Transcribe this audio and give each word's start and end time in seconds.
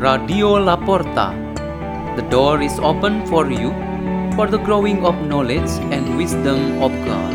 Radio 0.00 0.56
La 0.56 0.78
Porta. 0.78 1.36
The 2.16 2.24
door 2.30 2.62
is 2.62 2.78
open 2.80 3.26
for 3.26 3.52
you 3.52 3.68
for 4.34 4.46
the 4.48 4.56
growing 4.56 5.04
of 5.04 5.14
knowledge 5.28 5.68
and 5.92 6.16
wisdom 6.16 6.80
of 6.80 6.88
God. 7.04 7.34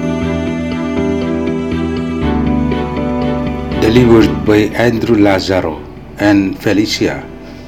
Delivered 3.86 4.34
by 4.50 4.74
Andrew 4.74 5.22
Lazaro 5.22 5.78
and 6.18 6.58
Felicia 6.58 7.22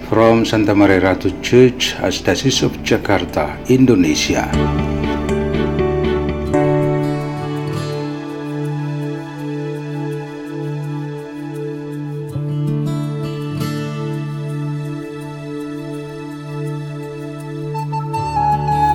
from 0.10 0.43
Santa 0.46 0.73
Maria 0.73 1.00
Ratu 1.00 1.29
Church, 1.43 1.93
Archdiocese 2.02 2.64
of 2.64 2.73
Jakarta, 2.82 3.54
Indonesia. 3.70 4.50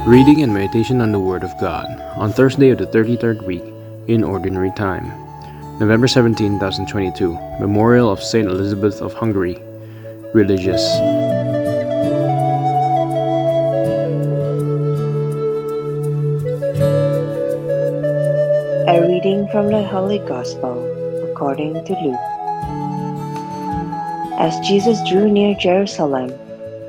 Reading 0.05 0.42
and 0.42 0.52
meditation 0.52 1.01
on 1.01 1.12
the 1.12 1.20
Word 1.20 1.45
of 1.45 1.56
God 1.61 1.87
on 2.16 2.33
Thursday 2.33 2.70
of 2.70 2.79
the 2.79 2.87
33rd 2.87 3.47
week 3.47 3.62
in 4.09 4.25
Ordinary 4.25 4.73
Time, 4.73 5.06
November 5.78 6.09
17, 6.09 6.59
2022, 6.59 7.33
Memorial 7.61 8.11
of 8.11 8.20
Saint 8.20 8.48
Elizabeth 8.48 9.01
of 9.01 9.15
Hungary, 9.15 9.62
Religious. 10.34 10.83
A 18.91 19.06
reading 19.06 19.47
from 19.53 19.69
the 19.69 19.87
Holy 19.89 20.19
Gospel 20.27 20.83
according 21.30 21.75
to 21.84 21.92
Luke. 22.03 22.19
As 24.41 24.58
Jesus 24.67 24.98
drew 25.08 25.30
near 25.30 25.55
Jerusalem, 25.55 26.34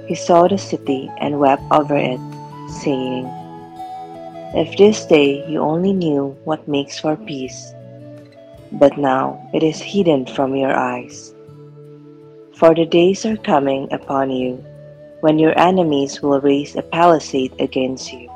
he 0.08 0.16
saw 0.16 0.48
the 0.48 0.58
city 0.58 1.12
and 1.20 1.40
wept 1.40 1.62
over 1.70 1.96
it, 1.96 2.20
saying, 2.68 3.26
If 4.56 4.78
this 4.78 5.06
day 5.06 5.46
you 5.48 5.60
only 5.60 5.94
knew 5.94 6.38
what 6.44 6.68
makes 6.68 7.00
for 7.00 7.16
peace, 7.16 7.74
but 8.72 8.98
now 8.98 9.50
it 9.54 9.64
is 9.64 9.82
hidden 9.82 10.26
from 10.26 10.56
your 10.56 10.74
eyes. 10.74 11.34
For 12.56 12.74
the 12.74 12.86
days 12.86 13.26
are 13.26 13.38
coming 13.38 13.92
upon 13.92 14.32
you 14.32 14.64
when 15.22 15.40
your 15.40 15.58
enemies 15.58 16.22
will 16.22 16.42
raise 16.42 16.76
a 16.76 16.82
palisade 16.82 17.54
against 17.60 18.12
you. 18.12 18.30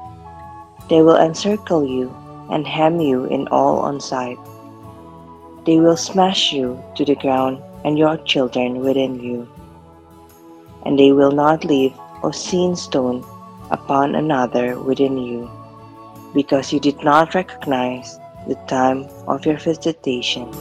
They 0.89 1.01
will 1.01 1.17
encircle 1.17 1.85
you 1.85 2.15
and 2.49 2.65
hem 2.65 2.99
you 3.01 3.25
in 3.25 3.47
all 3.49 3.79
on 3.79 3.99
sight. 3.99 4.39
They 5.65 5.79
will 5.79 5.97
smash 5.97 6.53
you 6.53 6.81
to 6.95 7.03
the 7.03 7.15
ground 7.15 7.61
and 7.83 7.97
your 7.97 8.17
children 8.23 8.79
within 8.79 9.19
you. 9.19 9.47
And 10.85 10.97
they 10.97 11.11
will 11.11 11.31
not 11.31 11.65
leave 11.65 11.93
a 12.23 12.31
sin 12.31 12.75
stone 12.75 13.25
upon 13.71 14.15
another 14.15 14.79
within 14.79 15.17
you, 15.17 15.49
because 16.33 16.71
you 16.71 16.79
did 16.79 17.03
not 17.03 17.33
recognize 17.33 18.19
the 18.47 18.55
time 18.67 19.03
of 19.27 19.45
your 19.45 19.57
visitation. 19.57 20.51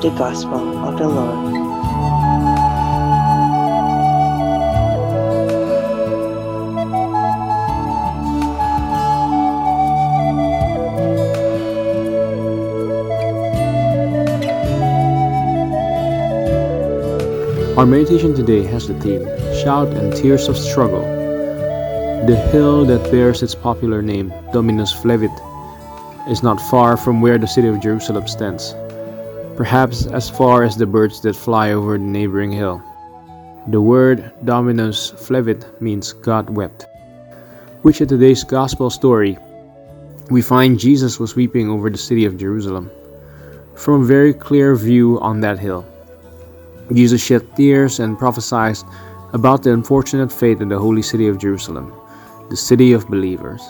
The 0.00 0.14
Gospel 0.16 0.78
of 0.88 0.98
the 0.98 1.08
Lord. 1.08 1.60
Our 17.76 17.86
meditation 17.86 18.34
today 18.34 18.64
has 18.64 18.88
the 18.88 18.94
theme 19.00 19.24
Shout 19.62 19.88
and 19.88 20.14
Tears 20.14 20.48
of 20.48 20.56
Struggle. 20.58 21.19
The 22.26 22.36
hill 22.52 22.84
that 22.84 23.10
bears 23.10 23.42
its 23.42 23.54
popular 23.54 24.02
name, 24.02 24.28
Dominus 24.52 24.92
Flevit, 24.92 25.32
is 26.30 26.42
not 26.42 26.60
far 26.60 26.98
from 26.98 27.22
where 27.22 27.38
the 27.38 27.46
city 27.46 27.66
of 27.66 27.80
Jerusalem 27.80 28.28
stands, 28.28 28.74
perhaps 29.56 30.04
as 30.04 30.28
far 30.28 30.62
as 30.62 30.76
the 30.76 30.84
birds 30.84 31.22
that 31.22 31.34
fly 31.34 31.72
over 31.72 31.96
the 31.96 32.04
neighboring 32.04 32.52
hill. 32.52 32.82
The 33.68 33.80
word 33.80 34.32
Dominus 34.44 35.12
Flevit 35.12 35.64
means 35.80 36.12
God 36.12 36.50
wept, 36.50 36.84
which 37.80 38.02
in 38.02 38.08
today's 38.08 38.44
gospel 38.44 38.90
story, 38.90 39.38
we 40.28 40.42
find 40.42 40.78
Jesus 40.78 41.18
was 41.18 41.34
weeping 41.34 41.70
over 41.70 41.88
the 41.88 41.96
city 41.96 42.26
of 42.26 42.36
Jerusalem. 42.36 42.90
From 43.74 44.02
a 44.02 44.04
very 44.04 44.34
clear 44.34 44.76
view 44.76 45.18
on 45.20 45.40
that 45.40 45.58
hill, 45.58 45.86
Jesus 46.92 47.24
shed 47.24 47.56
tears 47.56 47.98
and 47.98 48.18
prophesied 48.18 48.76
about 49.32 49.62
the 49.62 49.72
unfortunate 49.72 50.30
fate 50.30 50.60
of 50.60 50.68
the 50.68 50.78
holy 50.78 51.02
city 51.02 51.26
of 51.26 51.38
Jerusalem, 51.38 51.94
the 52.50 52.56
city 52.56 52.92
of 52.92 53.08
believers. 53.08 53.62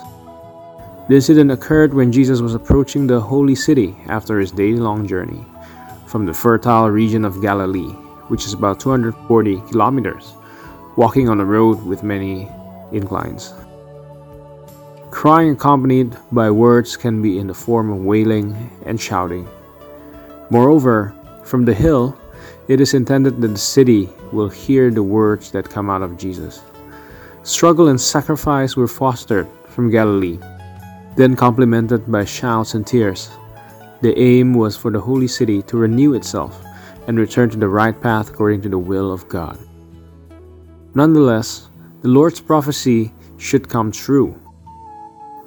This 1.07 1.29
incident 1.29 1.51
occurred 1.51 1.93
when 1.93 2.11
Jesus 2.11 2.41
was 2.41 2.55
approaching 2.55 3.05
the 3.05 3.19
holy 3.19 3.53
city 3.53 3.95
after 4.07 4.39
his 4.39 4.51
day 4.51 4.73
long 4.73 5.07
journey 5.07 5.45
from 6.07 6.25
the 6.25 6.33
fertile 6.33 6.89
region 6.89 7.23
of 7.23 7.43
Galilee, 7.43 7.93
which 8.29 8.45
is 8.45 8.53
about 8.53 8.79
240 8.79 9.61
kilometers, 9.69 10.33
walking 10.97 11.29
on 11.29 11.39
a 11.39 11.45
road 11.45 11.83
with 11.83 12.01
many 12.01 12.49
inclines. 12.91 13.53
Crying 15.11 15.51
accompanied 15.51 16.17
by 16.31 16.49
words 16.49 16.97
can 16.97 17.21
be 17.21 17.37
in 17.37 17.45
the 17.45 17.53
form 17.53 17.91
of 17.91 17.99
wailing 17.99 18.71
and 18.87 18.99
shouting. 18.99 19.47
Moreover, 20.49 21.13
from 21.43 21.65
the 21.65 21.73
hill, 21.73 22.17
it 22.67 22.81
is 22.81 22.95
intended 22.95 23.41
that 23.41 23.47
the 23.49 23.57
city 23.57 24.09
will 24.31 24.49
hear 24.49 24.89
the 24.89 25.03
words 25.03 25.51
that 25.51 25.69
come 25.69 25.89
out 25.89 26.01
of 26.01 26.17
Jesus. 26.17 26.61
Struggle 27.43 27.87
and 27.87 27.99
sacrifice 27.99 28.75
were 28.75 28.87
fostered 28.87 29.47
from 29.67 29.89
Galilee, 29.89 30.37
then 31.15 31.35
complemented 31.35 32.11
by 32.11 32.23
shouts 32.23 32.75
and 32.75 32.85
tears. 32.85 33.31
The 34.01 34.17
aim 34.17 34.53
was 34.53 34.77
for 34.77 34.91
the 34.91 35.01
holy 35.01 35.27
city 35.27 35.63
to 35.63 35.77
renew 35.77 36.13
itself 36.13 36.63
and 37.07 37.17
return 37.17 37.49
to 37.49 37.57
the 37.57 37.67
right 37.67 37.99
path 37.99 38.29
according 38.29 38.61
to 38.61 38.69
the 38.69 38.77
will 38.77 39.11
of 39.11 39.27
God. 39.27 39.57
Nonetheless, 40.93 41.69
the 42.03 42.09
Lord's 42.09 42.39
prophecy 42.39 43.11
should 43.37 43.67
come 43.67 43.91
true. 43.91 44.39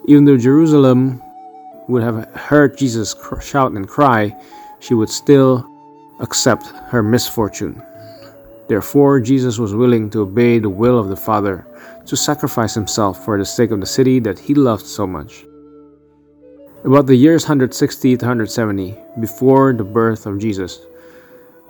Even 0.07 0.25
though 0.25 0.37
Jerusalem 0.37 1.23
would 1.87 2.03
have 2.03 2.29
heard 2.35 2.77
Jesus 2.77 3.15
shout 3.41 3.71
and 3.71 3.87
cry, 3.89 4.35
she 4.81 4.95
would 4.95 5.09
still 5.09 5.65
accept 6.19 6.67
her 6.91 7.05
misfortune. 7.05 7.81
Therefore, 8.67 9.21
Jesus 9.21 9.59
was 9.59 9.75
willing 9.75 10.09
to 10.11 10.23
obey 10.23 10.59
the 10.59 10.71
will 10.71 10.99
of 10.99 11.09
the 11.09 11.17
Father, 11.17 11.67
to 12.07 12.17
sacrifice 12.17 12.75
himself 12.75 13.25
for 13.25 13.39
the 13.39 13.45
sake 13.45 13.71
of 13.71 13.81
the 13.81 13.87
city 13.87 14.19
that 14.21 14.39
he 14.39 14.55
loved 14.55 14.87
so 14.87 15.07
much. 15.07 15.45
About 16.85 17.07
the 17.07 17.17
years 17.17 17.45
160 17.45 18.17
to 18.17 18.25
170, 18.25 18.97
before 19.21 19.73
the 19.73 19.85
birth 19.85 20.27
of 20.27 20.39
Jesus, 20.39 20.81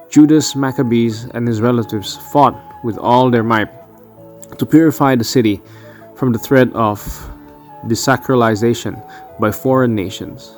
Judas 0.09 0.55
Maccabeus 0.55 1.27
and 1.35 1.47
his 1.47 1.61
relatives 1.61 2.17
fought 2.33 2.61
with 2.85 2.99
all 2.99 3.31
their 3.31 3.43
might 3.43 3.69
to 4.59 4.67
purify 4.67 5.17
the 5.17 5.25
city 5.25 5.61
from 6.15 6.33
the 6.33 6.39
threat 6.39 6.73
of 6.75 7.01
desacralization 7.87 8.95
by 9.41 9.51
foreign 9.51 9.95
nations. 9.95 10.57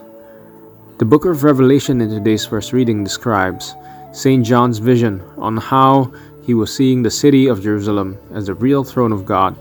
The 0.99 1.05
book 1.05 1.25
of 1.25 1.45
Revelation 1.45 2.01
in 2.01 2.11
today's 2.11 2.47
first 2.47 2.73
reading 2.73 3.05
describes 3.05 3.75
St. 4.17 4.47
John's 4.47 4.79
vision 4.79 5.23
on 5.37 5.59
how 5.59 6.11
he 6.47 6.55
was 6.55 6.75
seeing 6.75 7.03
the 7.03 7.11
city 7.11 7.49
of 7.49 7.63
Jerusalem 7.63 8.17
as 8.33 8.47
the 8.47 8.55
real 8.55 8.83
throne 8.83 9.13
of 9.13 9.27
God 9.27 9.55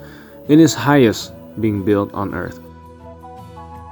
in 0.47 0.59
his 0.59 0.73
highest 0.73 1.33
being 1.59 1.83
built 1.83 2.13
on 2.13 2.33
earth. 2.33 2.61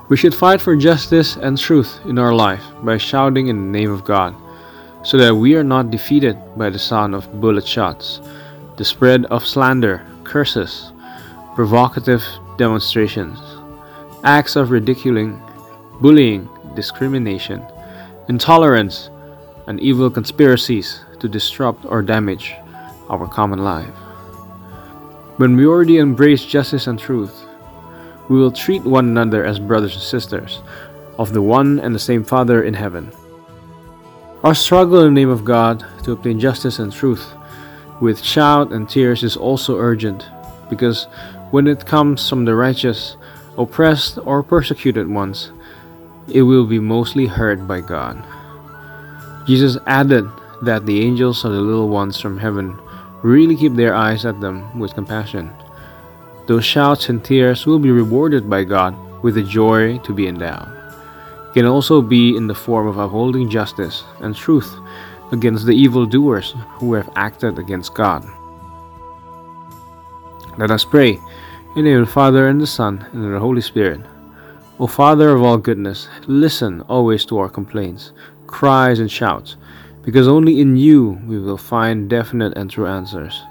We 0.08 0.16
should 0.16 0.34
fight 0.34 0.62
for 0.62 0.78
justice 0.78 1.36
and 1.36 1.58
truth 1.58 2.00
in 2.06 2.18
our 2.18 2.34
life 2.34 2.64
by 2.82 2.98
shouting 2.98 3.48
in 3.48 3.58
the 3.58 3.78
name 3.78 3.92
of 3.92 4.06
God, 4.06 4.34
so 5.04 5.18
that 5.18 5.36
we 5.36 5.54
are 5.56 5.66
not 5.66 5.92
defeated 5.92 6.38
by 6.56 6.70
the 6.70 6.80
sound 6.80 7.14
of 7.14 7.42
bullet 7.42 7.68
shots, 7.68 8.22
the 8.78 8.86
spread 8.86 9.26
of 9.26 9.46
slander, 9.46 10.02
curses, 10.24 10.94
provocative 11.56 12.24
demonstrations, 12.58 13.38
acts 14.24 14.56
of 14.56 14.72
ridiculing, 14.72 15.42
bullying, 16.00 16.48
discrimination, 16.74 17.62
intolerance, 18.30 19.10
and 19.68 19.80
evil 19.80 20.10
conspiracies 20.10 21.02
to 21.20 21.28
disrupt 21.28 21.86
or 21.86 22.02
damage 22.02 22.54
our 23.10 23.28
common 23.28 23.64
life. 23.64 23.94
When 25.38 25.56
we 25.56 25.66
already 25.66 25.98
embrace 25.98 26.46
justice 26.46 26.88
and 26.88 27.00
truth, 27.00 27.46
we 28.30 28.38
will 28.38 28.52
treat 28.52 28.84
one 28.84 29.08
another 29.10 29.44
as 29.44 29.60
brothers 29.60 29.94
and 29.94 30.04
sisters 30.04 30.62
of 31.18 31.34
the 31.34 31.42
one 31.42 31.80
and 31.80 31.94
the 31.94 32.00
same 32.00 32.24
Father 32.24 32.64
in 32.64 32.74
heaven. 32.74 33.12
Our 34.44 34.56
struggle 34.56 35.02
in 35.02 35.14
the 35.14 35.20
name 35.22 35.30
of 35.30 35.46
God 35.46 35.86
to 36.04 36.12
obtain 36.12 36.40
justice 36.40 36.80
and 36.80 36.92
truth 36.92 37.34
with 38.02 38.24
shout 38.24 38.72
and 38.72 38.90
tears 38.90 39.24
is 39.24 39.38
also 39.38 39.78
urgent 39.78 40.28
because 40.70 41.06
when 41.52 41.68
it 41.68 41.86
comes 41.86 42.28
from 42.28 42.46
the 42.46 42.56
righteous, 42.56 43.16
oppressed, 43.58 44.18
or 44.26 44.44
persecuted 44.44 45.08
ones, 45.08 45.52
it 46.28 46.42
will 46.42 46.66
be 46.66 46.80
mostly 46.80 47.28
heard 47.28 47.68
by 47.68 47.80
God. 47.80 48.22
Jesus 49.46 49.78
added 49.88 50.30
that 50.62 50.86
the 50.86 51.02
angels 51.02 51.44
of 51.44 51.52
the 51.52 51.60
little 51.60 51.90
ones 51.90 52.20
from 52.20 52.38
heaven 52.38 52.80
really 53.22 53.56
keep 53.56 53.74
their 53.74 53.96
eyes 53.96 54.26
at 54.26 54.40
them 54.40 54.80
with 54.80 54.94
compassion. 54.94 55.52
Those 56.48 56.66
shouts 56.66 57.10
and 57.10 57.24
tears 57.24 57.66
will 57.66 57.80
be 57.80 57.92
rewarded 57.92 58.50
by 58.50 58.64
God 58.64 58.96
with 59.24 59.36
the 59.36 59.44
joy 59.44 59.98
to 60.00 60.14
be 60.14 60.28
endowed. 60.28 60.68
It 61.50 61.54
can 61.54 61.66
also 61.66 62.02
be 62.02 62.36
in 62.36 62.48
the 62.48 62.56
form 62.56 62.88
of 62.88 62.98
upholding 62.98 63.50
justice 63.50 64.04
and 64.20 64.36
truth 64.36 64.74
against 65.32 65.66
the 65.66 65.76
evildoers 65.76 66.54
who 66.76 66.94
have 66.94 67.10
acted 67.16 67.60
against 67.60 67.94
God. 67.94 68.26
Let 70.58 70.72
us 70.72 70.86
pray. 70.86 71.20
In 71.76 71.86
the 71.86 71.90
name 71.90 72.02
of 72.02 72.08
the 72.08 72.14
Father, 72.14 72.48
and 72.48 72.62
the 72.62 72.68
Son, 72.68 73.04
and 73.14 73.34
the 73.34 73.40
Holy 73.40 73.62
Spirit. 73.62 74.02
O 74.80 74.86
Father 74.86 75.30
of 75.30 75.42
all 75.42 75.58
goodness, 75.58 76.08
listen 76.28 76.82
always 76.82 77.26
to 77.26 77.38
our 77.40 77.50
complaints, 77.50 78.12
cries, 78.54 79.00
and 79.00 79.12
shouts, 79.12 79.58
because 80.04 80.28
only 80.28 80.62
in 80.62 80.78
you 80.78 81.20
we 81.26 81.40
will 81.40 81.58
find 81.58 82.08
definite 82.08 82.56
and 82.56 82.70
true 82.70 82.86
answers. 82.86 83.42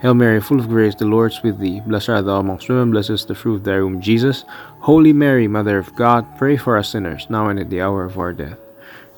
Hail 0.00 0.14
Mary, 0.14 0.40
full 0.40 0.58
of 0.58 0.68
grace, 0.68 0.94
the 0.94 1.04
Lord 1.04 1.32
is 1.32 1.42
with 1.42 1.58
thee. 1.58 1.82
Blessed 1.86 2.08
art 2.08 2.24
thou 2.24 2.40
amongst 2.40 2.68
women, 2.68 2.90
blessed 2.90 3.10
is 3.10 3.26
the 3.26 3.34
fruit 3.34 3.56
of 3.56 3.64
thy 3.64 3.78
womb, 3.80 4.00
Jesus. 4.00 4.44
Holy 4.80 5.12
Mary, 5.12 5.46
Mother 5.46 5.76
of 5.78 5.94
God, 5.94 6.24
pray 6.38 6.56
for 6.56 6.78
us 6.78 6.88
sinners, 6.88 7.26
now 7.28 7.48
and 7.48 7.60
at 7.60 7.68
the 7.68 7.82
hour 7.82 8.04
of 8.04 8.18
our 8.18 8.32
death. 8.32 8.58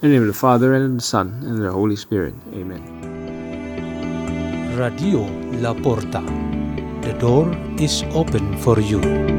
In 0.03 0.11
the 0.11 0.15
name 0.15 0.23
of 0.23 0.29
the 0.29 0.35
Father, 0.35 0.75
and 0.75 0.85
of 0.85 0.95
the 0.97 1.01
Son, 1.01 1.29
and 1.43 1.53
of 1.53 1.61
the 1.61 1.73
Holy 1.73 1.97
Spirit. 1.97 2.35
Amen. 2.55 2.83
Radio 4.77 5.21
La 5.63 5.73
Porta. 5.73 6.23
The 7.03 7.15
door 7.21 7.57
is 7.79 8.03
open 8.13 8.59
for 8.59 8.81
you. 8.81 9.38